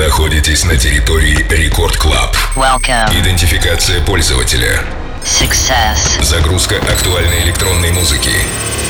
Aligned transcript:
находитесь 0.00 0.64
на 0.64 0.76
территории 0.76 1.46
Рекорд 1.50 1.96
Клаб. 1.98 2.34
Идентификация 3.12 4.00
пользователя. 4.00 4.82
Success. 5.22 6.22
Загрузка 6.22 6.76
актуальной 6.76 7.42
электронной 7.42 7.90
музыки. 7.90 8.32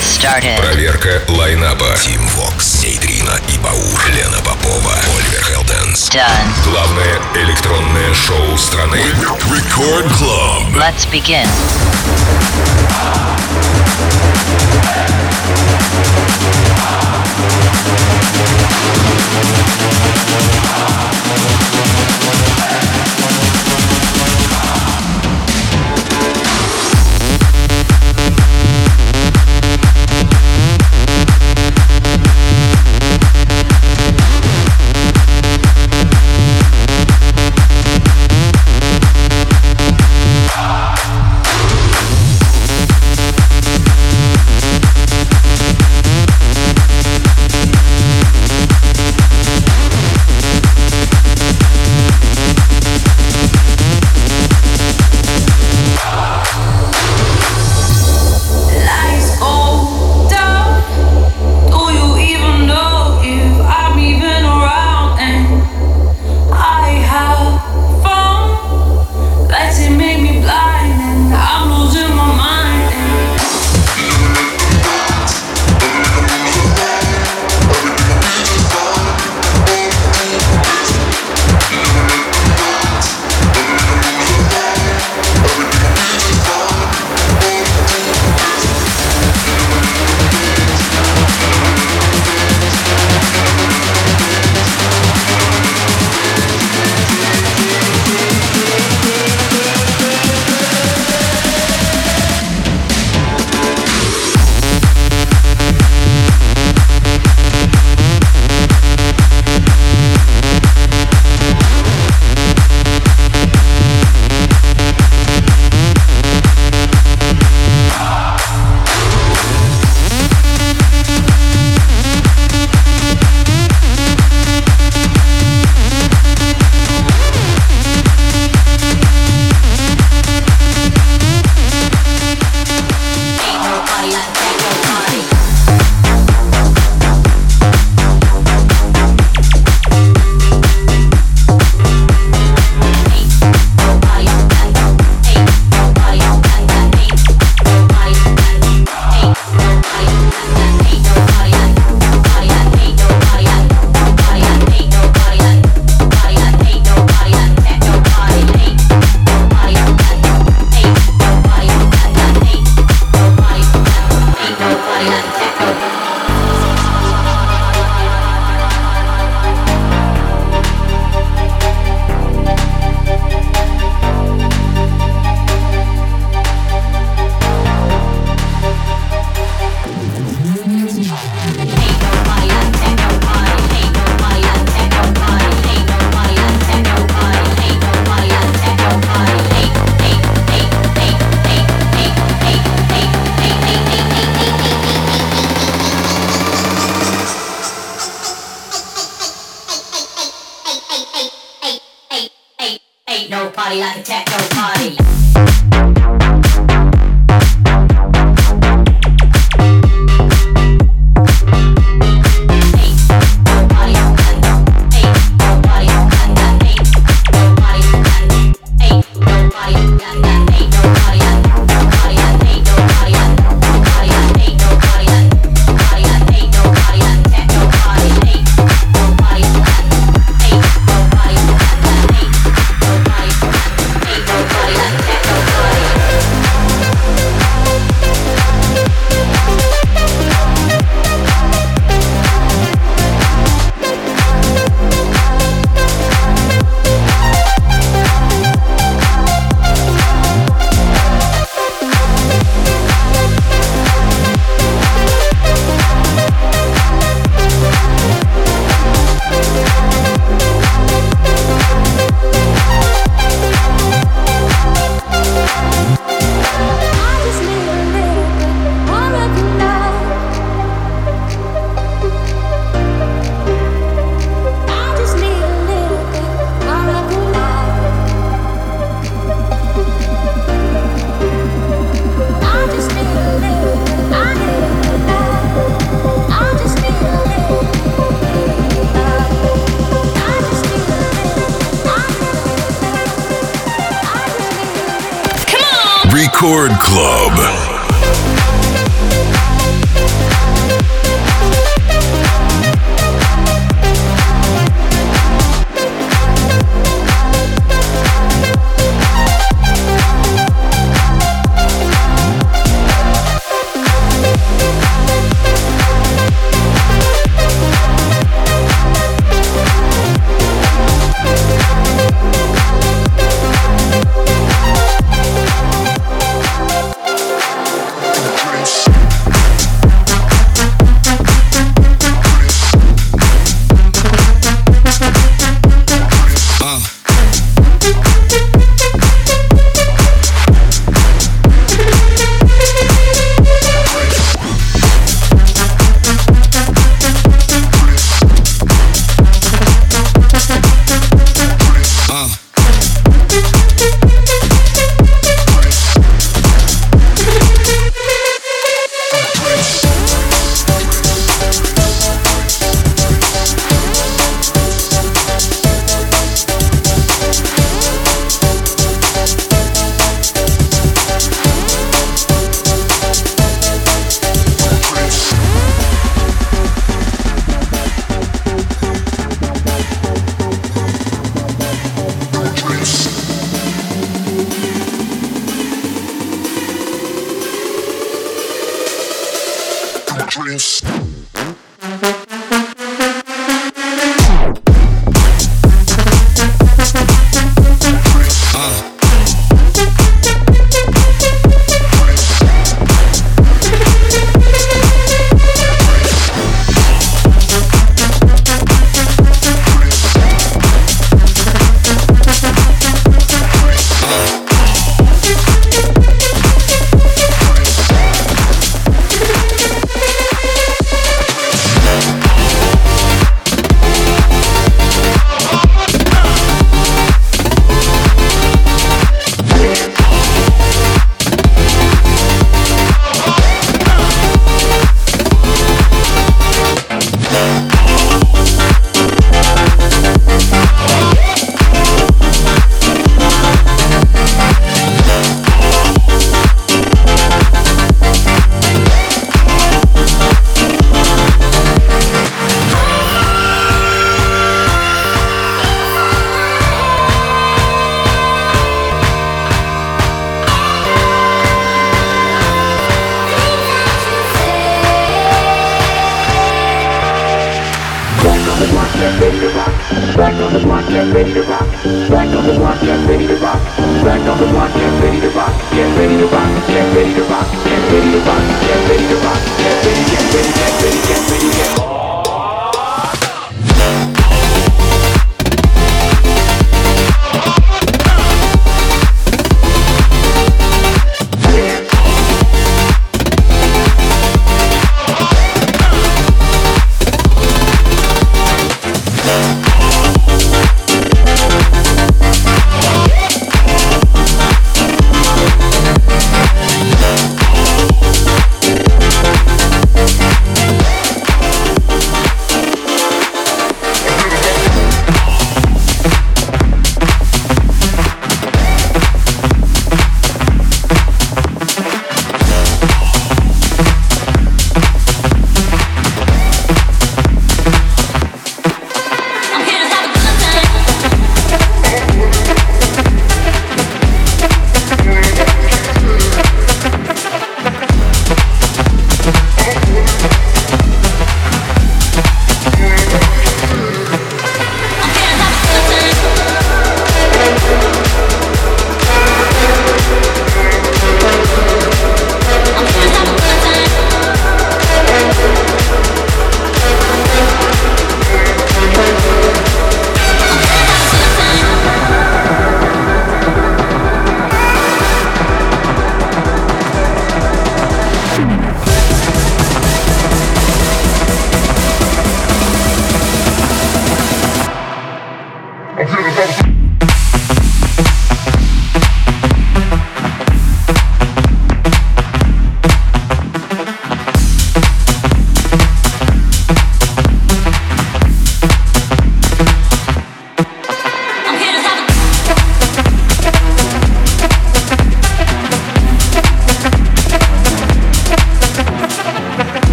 Started. 0.00 0.56
Проверка 0.58 1.20
лайнаба. 1.28 1.96
Тим 2.00 2.24
Вокс, 2.28 2.84
Нейтрина 2.84 3.40
и 3.48 3.58
Баур. 3.58 4.06
Лена 4.14 4.38
Попова, 4.44 4.94
Оливер 5.18 5.42
Хелденс. 5.42 6.10
Done. 6.10 6.70
Главное 6.70 7.20
электронное 7.34 8.14
шоу 8.14 8.56
страны. 8.56 9.00
Рекорд 9.52 10.12
Клаб. 10.12 10.76
Let's 10.76 11.10
begin. 11.10 11.48
Lights 21.40 21.89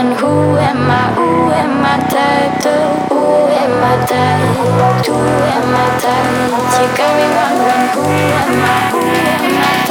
and 0.00 0.14
who 0.18 0.56
am 0.56 0.90
I? 0.90 1.12
Who 1.12 1.50
am 1.62 1.84
I 1.84 1.96
tied 2.12 2.52
to? 2.64 2.74
Who 3.12 3.22
am 3.60 3.84
I 3.90 3.94
tied 4.10 5.04
to? 5.04 5.12
Who 5.12 5.18
am 5.54 5.76
I 5.82 5.88
tied? 6.02 6.80
You 6.80 6.88
got 6.98 7.10
me 7.18 7.26
wondering 7.38 7.86
who 7.94 8.04
am 8.40 8.52
I? 8.64 8.78
Who 8.92 9.00
am 9.34 9.62
I? 9.62 9.89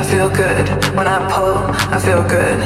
I 0.00 0.02
feel 0.02 0.30
good 0.30 0.66
when 0.96 1.06
I 1.06 1.18
pull, 1.28 1.56
I 1.92 1.98
feel 2.00 2.22
good. 2.22 2.58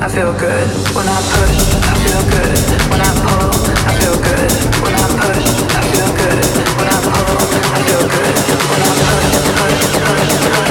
I 0.00 0.08
feel 0.08 0.32
good 0.32 0.68
when 0.96 1.06
I 1.06 1.20
push, 1.28 1.60
I 1.84 1.94
feel 2.04 2.22
good 2.32 2.56
when 2.88 3.00
I 3.04 3.12
pull, 3.20 3.52
I 3.84 3.92
feel 4.00 4.16
good 4.24 4.52
when 4.80 4.94
I 4.96 5.12
push, 5.12 5.44
I 5.76 5.84
feel 5.92 6.08
good 6.16 6.40
when 6.78 6.88
I 6.88 6.98
pull, 7.04 7.36
I 7.68 7.80
feel 7.84 8.04
good 8.16 8.36
when 8.64 8.80
I 8.80 8.92
push, 8.96 9.34
push, 9.60 9.84
push, 10.00 10.56
push. 10.56 10.65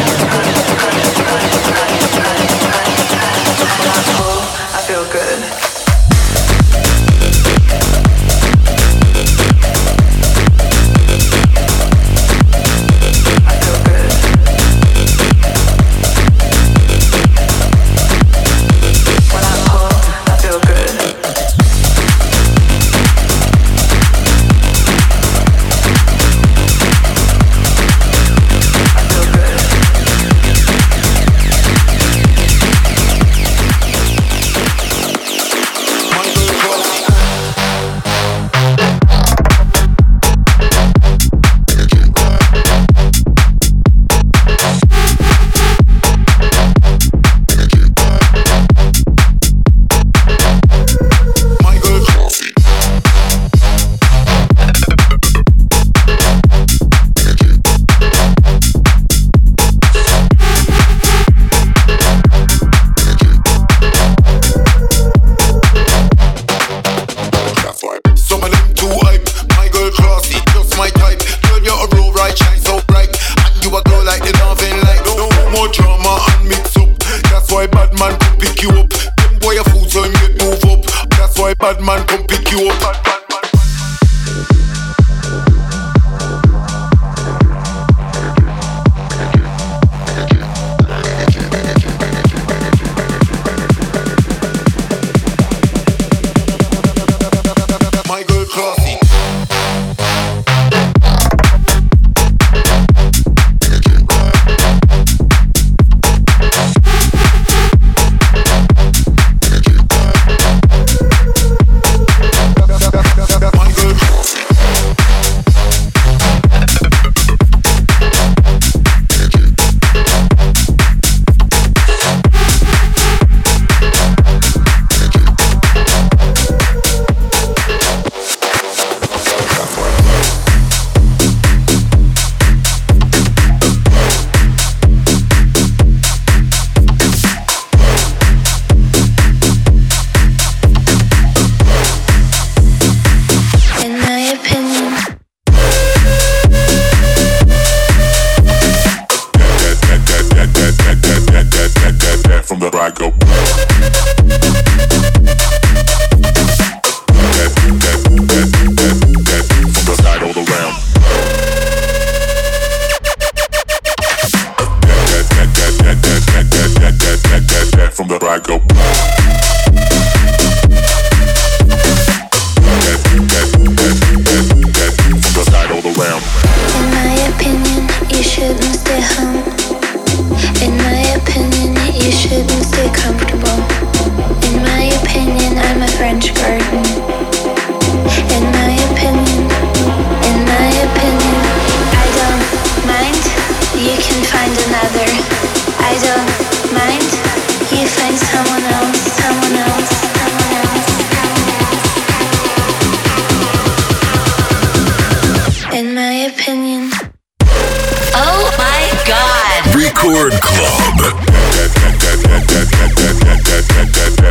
Record 210.08 210.34
Club. 210.40 211.02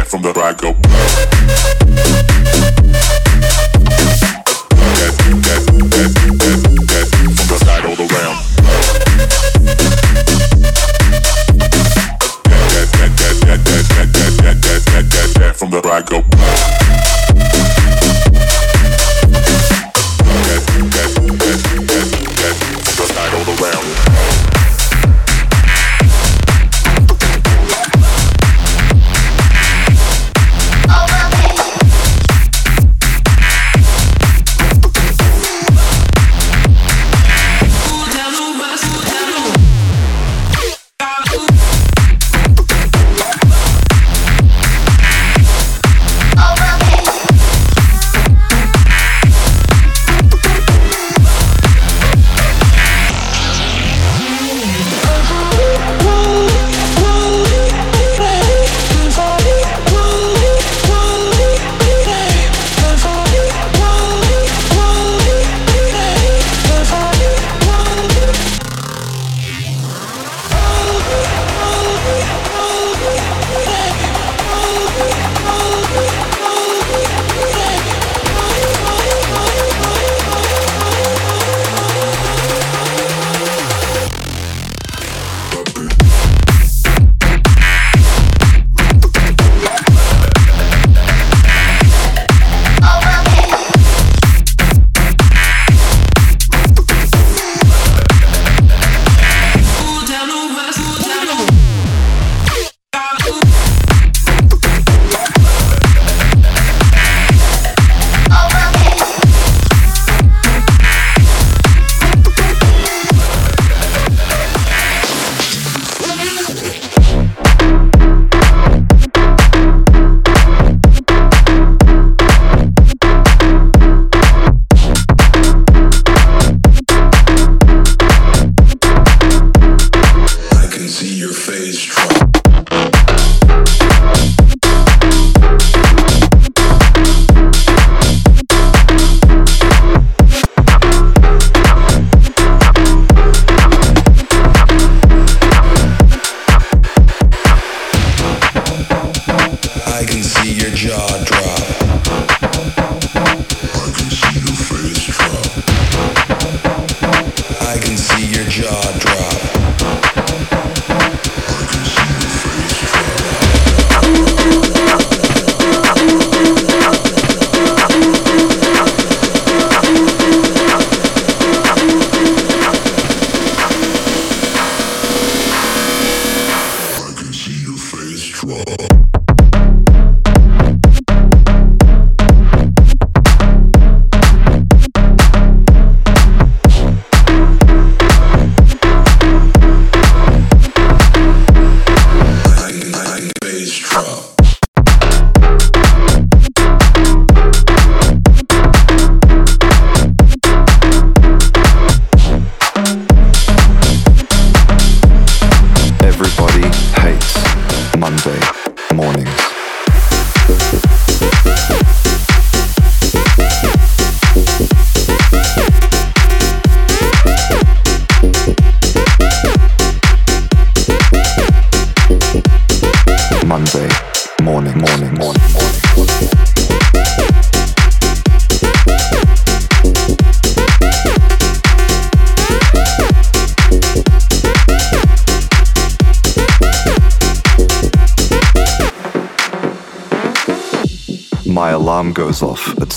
From 0.07 0.23
the 0.23 0.33
I 0.37 2.34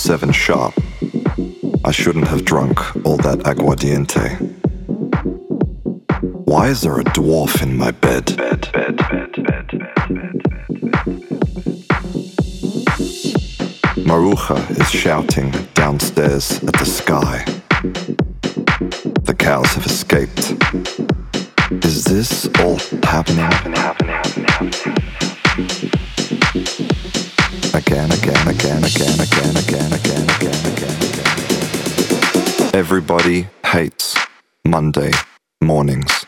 7 0.08 0.32
sharp. 0.32 0.74
I 1.84 1.92
shouldn't 1.92 2.30
have 2.30 2.46
drunk 2.46 2.80
all 3.06 3.18
that 3.18 3.40
aguardiente. 3.40 4.40
Why 6.46 6.70
is 6.70 6.80
there 6.80 6.98
a 6.98 7.04
dwarf 7.04 7.62
in 7.62 7.78
my 7.78 7.92
bed? 7.92 8.38
Bed, 8.38 8.72
bed, 8.72 8.96
bed, 8.96 9.36
Maruja 14.08 14.58
is 14.80 14.90
shouting 14.90 15.52
downstairs 15.74 16.64
at 16.64 16.76
the 16.76 16.86
sky. 16.86 17.44
The 19.26 19.36
cows 19.38 19.74
have 19.74 19.86
escaped. 19.86 20.56
Is 21.84 22.06
this 22.06 22.48
all 22.62 22.78
happening? 23.04 23.52
Again, 27.78 28.12
again, 28.12 28.48
again, 28.48 28.84
again, 28.84 29.20
again, 29.20 29.56
again, 29.56 29.94
again, 29.94 29.94
again, 29.94 30.66
again, 30.66 30.98
again. 31.14 32.72
Everybody 32.74 33.48
hates 33.64 34.18
Monday 34.66 35.12
mornings. 35.62 36.26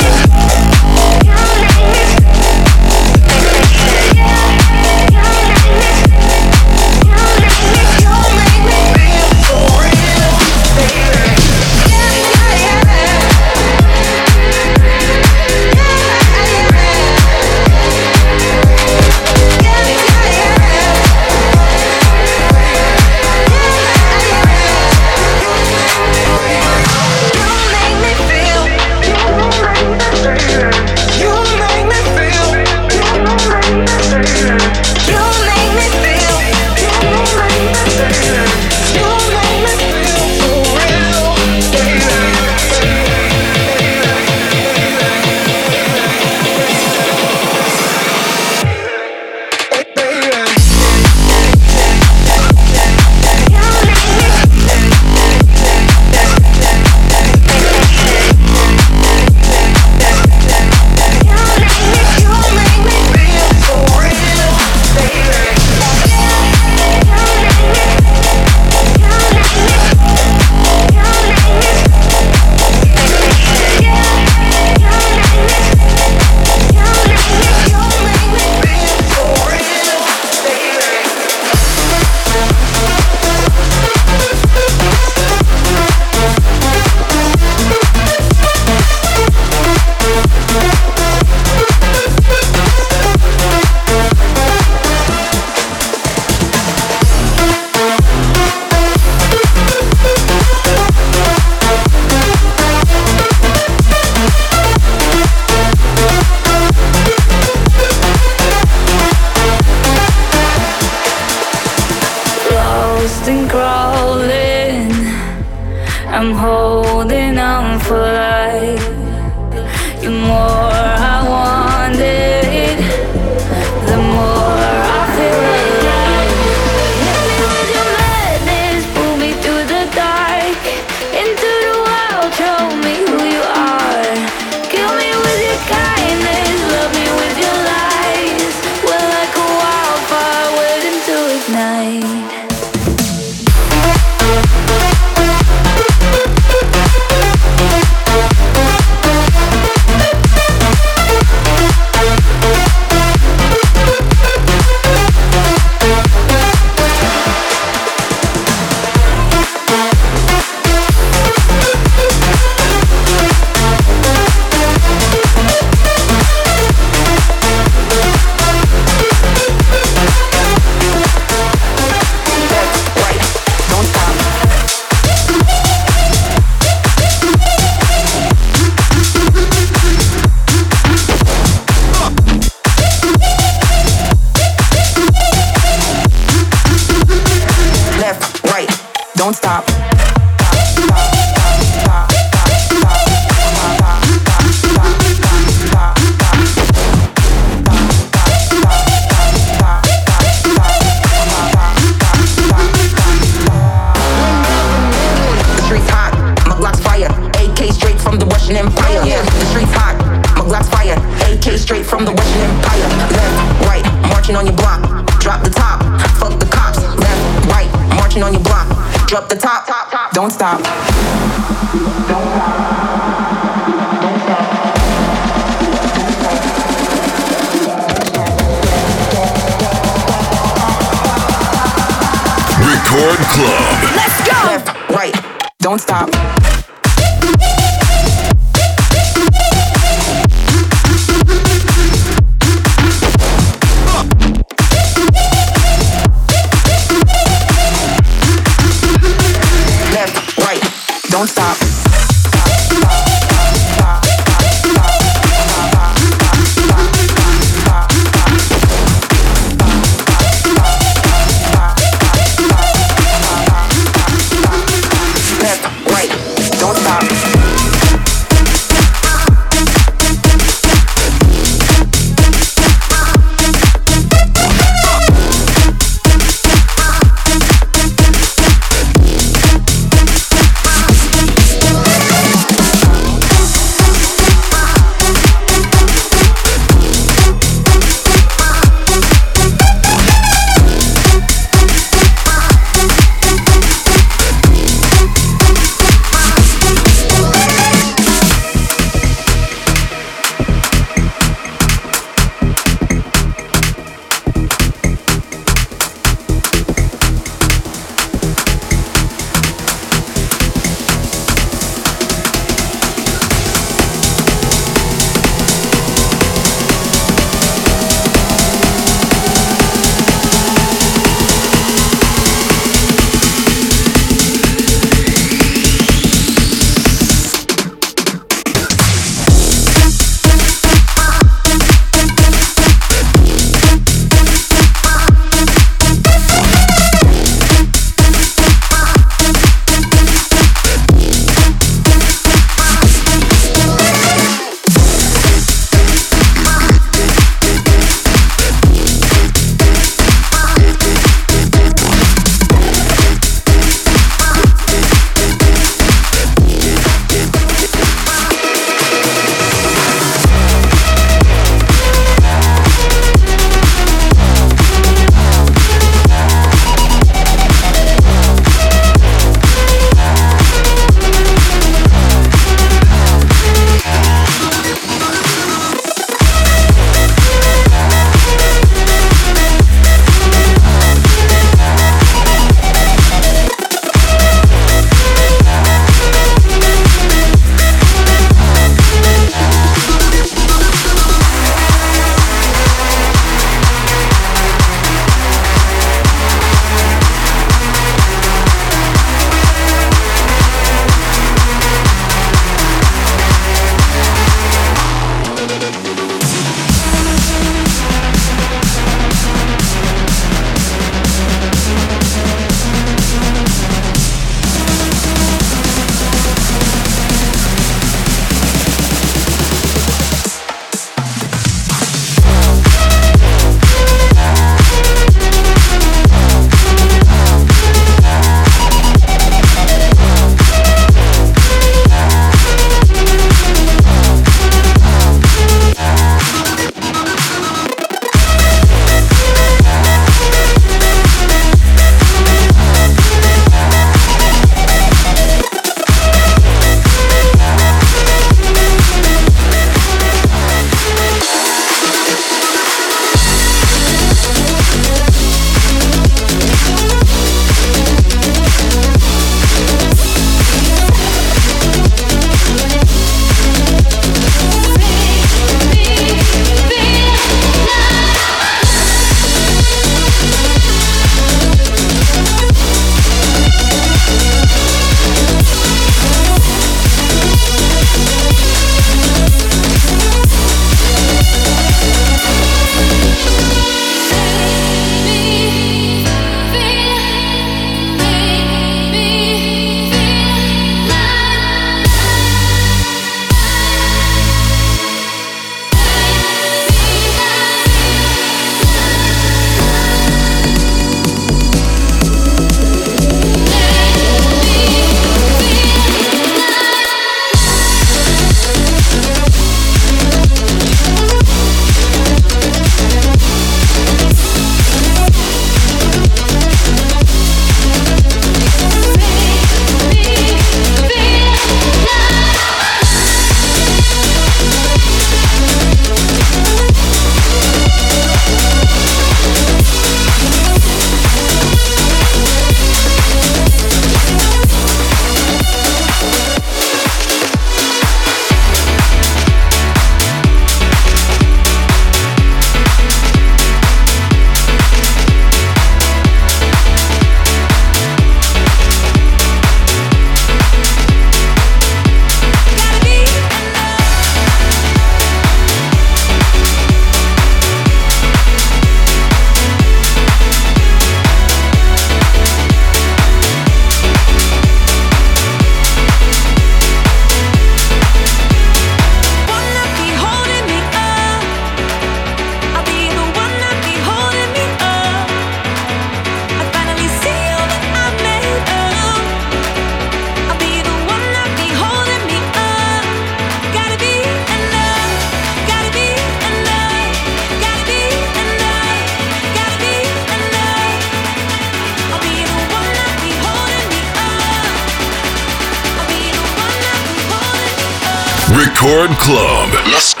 Record 598.71 598.97
Club. 598.99 599.49
Yes. 599.67 600.00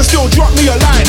can 0.00 0.08
still 0.08 0.28
drop 0.32 0.48
me 0.56 0.64
a 0.64 0.76
line. 0.80 1.04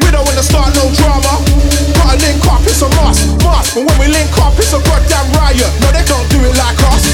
We 0.00 0.08
don't 0.08 0.24
wanna 0.24 0.40
start, 0.40 0.72
no 0.72 0.88
drama. 0.96 1.44
Gotta 1.92 2.16
link 2.24 2.40
up, 2.48 2.64
it's 2.64 2.80
a 2.80 2.88
must, 2.96 3.20
must. 3.44 3.76
But 3.76 3.84
when 3.84 3.96
we 4.00 4.08
link 4.08 4.32
up, 4.40 4.56
it's 4.56 4.72
a 4.72 4.80
goddamn 4.80 5.28
riot. 5.36 5.68
No, 5.84 5.92
they 5.92 6.00
don't 6.08 6.24
do 6.32 6.40
it 6.40 6.56
like 6.56 6.80
us. 6.88 7.04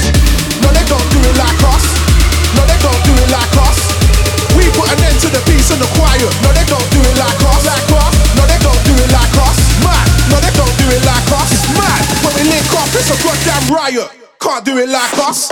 No, 0.63 0.71
they 0.71 0.85
don't 0.87 1.03
do 1.11 1.19
it 1.19 1.35
like 1.35 1.59
us. 1.67 1.83
No, 2.55 2.63
they 2.63 2.79
don't 2.79 3.01
do 3.03 3.11
it 3.11 3.27
like 3.27 3.55
us. 3.59 3.91
We 4.55 4.63
put 4.71 4.87
an 4.87 5.03
end 5.03 5.19
to 5.19 5.27
the 5.27 5.43
peace 5.51 5.67
and 5.75 5.83
the 5.83 5.89
quiet. 5.99 6.31
No, 6.47 6.49
they 6.55 6.63
don't 6.71 6.87
do 6.95 7.03
it 7.03 7.17
like 7.19 7.43
us. 7.43 7.59
Like 7.67 7.91
us. 7.91 8.15
No, 8.39 8.47
they 8.47 8.59
don't 8.63 8.83
do 8.87 8.95
it 8.95 9.11
like 9.11 9.35
us. 9.35 9.59
man. 9.83 10.05
No, 10.31 10.39
they 10.39 10.53
don't 10.55 10.75
do 10.79 10.87
it 10.95 11.03
like 11.03 11.27
us. 11.35 11.51
It's 11.51 11.67
mad. 11.75 12.01
When 12.23 12.31
we 12.39 12.43
link 12.47 12.71
up, 12.71 12.87
it's 12.95 13.11
a 13.11 13.17
goddamn 13.19 13.67
riot. 13.67 14.07
Can't 14.39 14.63
do 14.63 14.79
it 14.79 14.87
like 14.87 15.17
us. 15.27 15.51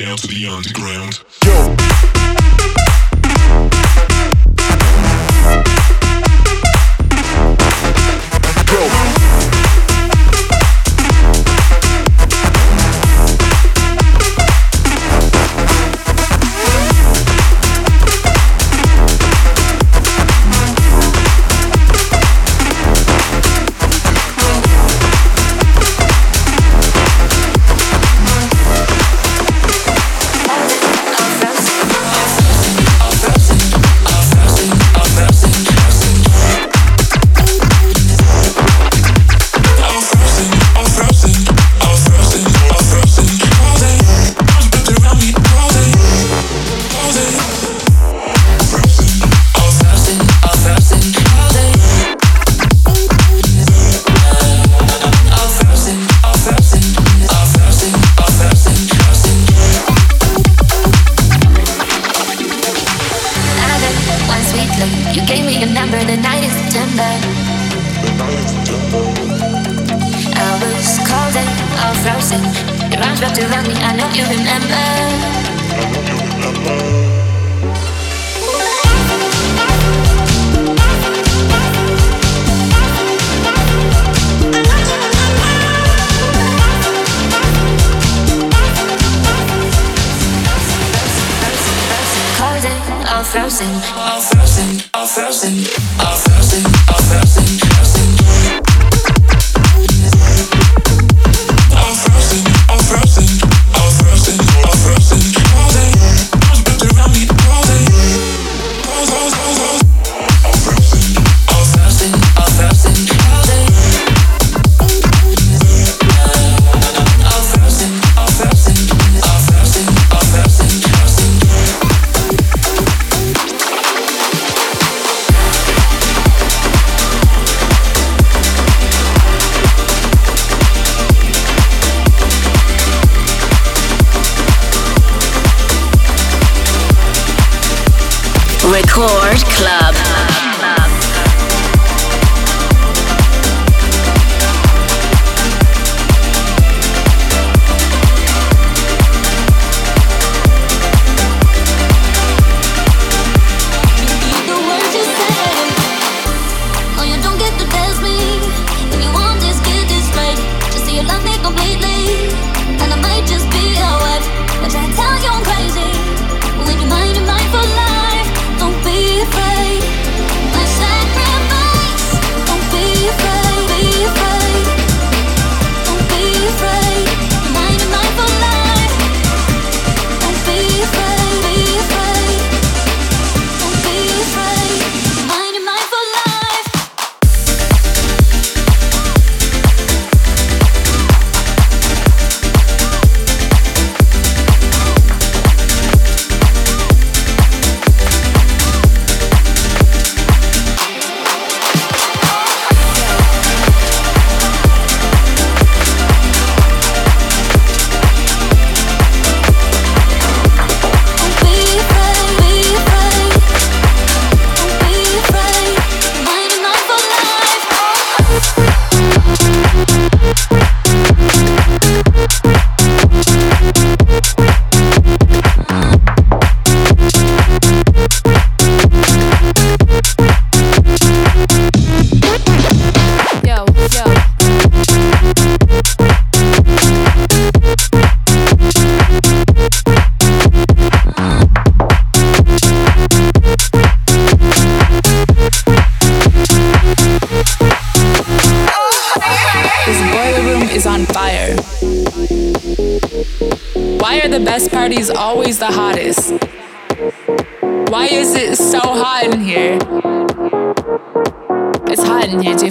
down 0.00 0.16
to 0.16 0.26
the 0.28 0.46
underground. 0.46 1.20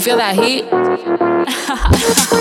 feel 0.10 0.18
that 0.18 0.34
heat? 0.34 0.66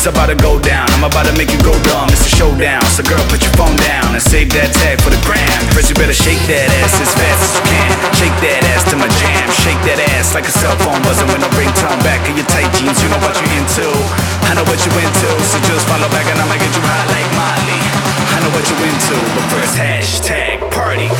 It's 0.00 0.08
about 0.08 0.32
to 0.32 0.38
go 0.40 0.56
down. 0.56 0.88
I'm 0.96 1.04
about 1.04 1.28
to 1.28 1.36
make 1.36 1.52
you 1.52 1.60
go 1.60 1.76
dumb. 1.84 2.08
It's 2.08 2.24
a 2.24 2.32
showdown. 2.32 2.80
So 2.88 3.04
girl, 3.04 3.20
put 3.28 3.44
your 3.44 3.52
phone 3.60 3.76
down 3.84 4.16
and 4.16 4.24
save 4.24 4.48
that 4.56 4.72
tag 4.80 4.96
for 5.04 5.12
the 5.12 5.20
gram. 5.28 5.44
First 5.76 5.92
you 5.92 5.96
better 6.00 6.16
shake 6.16 6.40
that 6.48 6.72
ass 6.80 6.96
as 7.04 7.12
fast 7.12 7.36
as 7.44 7.52
you 7.52 7.62
can. 7.68 7.92
Shake 8.16 8.32
that 8.40 8.64
ass 8.72 8.88
to 8.88 8.96
my 8.96 9.12
jam. 9.20 9.44
Shake 9.60 9.76
that 9.84 10.00
ass 10.16 10.32
like 10.32 10.48
a 10.48 10.54
cell 10.56 10.72
phone 10.80 10.96
buzzing 11.04 11.28
when 11.28 11.44
I 11.44 11.52
ringtone 11.52 12.00
back 12.00 12.24
in 12.32 12.32
your 12.32 12.48
tight 12.48 12.72
jeans. 12.80 12.96
You 13.04 13.12
know 13.12 13.20
what 13.20 13.36
you 13.44 13.48
into. 13.60 13.92
I 14.48 14.56
know 14.56 14.64
what 14.64 14.80
you 14.80 14.92
into. 15.04 15.28
So 15.52 15.60
just 15.68 15.84
follow 15.84 16.08
back 16.08 16.24
and 16.32 16.40
I'ma 16.40 16.56
get 16.56 16.72
you 16.72 16.80
hot 16.80 17.04
like 17.12 17.28
Molly. 17.36 17.80
I 18.24 18.40
know 18.40 18.52
what 18.56 18.64
you 18.72 18.80
into. 18.80 19.16
But 19.36 19.44
first 19.52 19.76
hashtag 19.76 20.64
party. 20.72 21.12